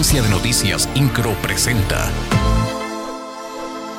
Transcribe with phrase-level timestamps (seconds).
[0.00, 2.10] Agencia de Noticias Incro presenta.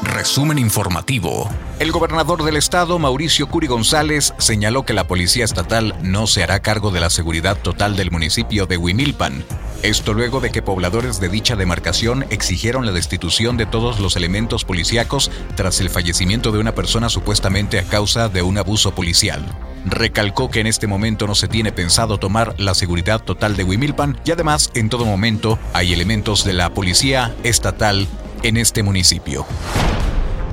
[0.02, 1.48] Resumen informativo.
[1.78, 6.60] El gobernador del estado, Mauricio Curi González, señaló que la Policía Estatal no se hará
[6.64, 9.44] cargo de la seguridad total del municipio de Huimilpan.
[9.84, 14.66] Esto luego de que pobladores de dicha demarcación exigieron la destitución de todos los elementos
[14.66, 19.46] policíacos tras el fallecimiento de una persona supuestamente a causa de un abuso policial.
[19.86, 24.20] Recalcó que en este momento no se tiene pensado tomar la seguridad total de Huimilpan
[24.26, 28.08] y además en todo momento hay elementos de la policía estatal
[28.44, 29.46] en este municipio.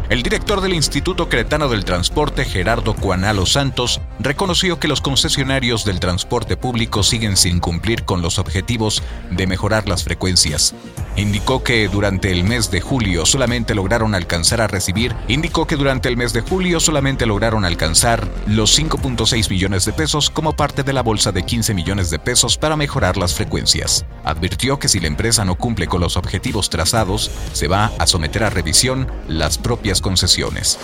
[0.08, 6.00] El director del Instituto Cretano del Transporte, Gerardo Cuanalo Santos, reconoció que los concesionarios del
[6.00, 10.74] transporte público siguen sin cumplir con los objetivos de mejorar las frecuencias.
[11.18, 16.08] Indicó que durante el mes de julio solamente lograron alcanzar a recibir, indicó que durante
[16.08, 20.92] el mes de julio solamente lograron alcanzar los 5.6 millones de pesos como parte de
[20.92, 24.06] la bolsa de 15 millones de pesos para mejorar las frecuencias.
[24.22, 28.44] Advirtió que si la empresa no cumple con los objetivos trazados, se va a someter
[28.44, 30.78] a revisión las propias concesiones.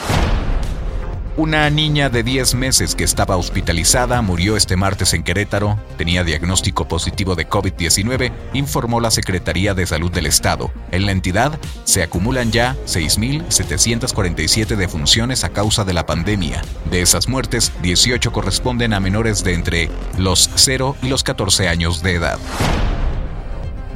[1.37, 6.87] Una niña de 10 meses que estaba hospitalizada murió este martes en Querétaro, tenía diagnóstico
[6.87, 10.71] positivo de COVID-19, informó la Secretaría de Salud del Estado.
[10.93, 16.63] En la entidad se acumulan ya 6.747 defunciones a causa de la pandemia.
[16.89, 22.01] De esas muertes, 18 corresponden a menores de entre los 0 y los 14 años
[22.05, 22.39] de edad.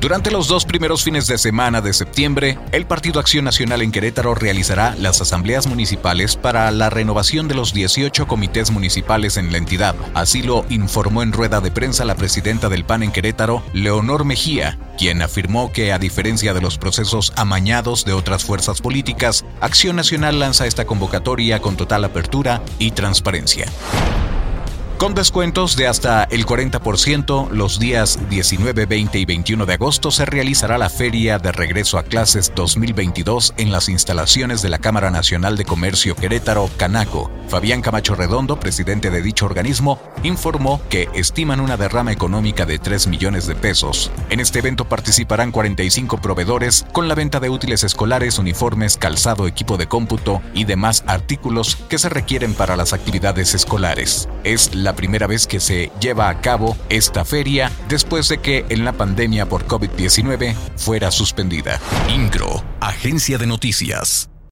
[0.00, 4.36] Durante los dos primeros fines de semana de septiembre, el Partido Acción Nacional en Querétaro
[4.36, 9.96] realizará las asambleas municipales para la renovación de los 18 comités municipales en la entidad.
[10.14, 14.78] Así lo informó en rueda de prensa la presidenta del PAN en Querétaro, Leonor Mejía,
[14.96, 20.38] quien afirmó que a diferencia de los procesos amañados de otras fuerzas políticas, Acción Nacional
[20.38, 23.66] lanza esta convocatoria con total apertura y transparencia.
[24.98, 30.24] Con descuentos de hasta el 40%, los días 19, 20 y 21 de agosto se
[30.24, 35.56] realizará la Feria de Regreso a Clases 2022 en las instalaciones de la Cámara Nacional
[35.56, 37.30] de Comercio Querétaro, Canaco.
[37.46, 43.06] Fabián Camacho Redondo, presidente de dicho organismo, informó que estiman una derrama económica de 3
[43.06, 44.10] millones de pesos.
[44.30, 49.76] En este evento participarán 45 proveedores con la venta de útiles escolares, uniformes, calzado, equipo
[49.76, 54.28] de cómputo y demás artículos que se requieren para las actividades escolares.
[54.42, 58.64] Es la la primera vez que se lleva a cabo esta feria después de que
[58.70, 61.78] en la pandemia por COVID-19 fuera suspendida.
[62.08, 64.30] INCRO, Agencia de Noticias.